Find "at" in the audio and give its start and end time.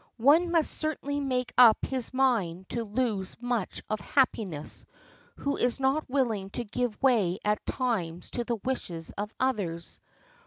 7.45-7.63